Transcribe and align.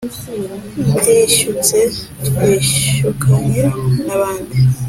ndishyutse 0.89 1.77
twishyukanye 2.27 3.63
n'abandi 4.05 4.57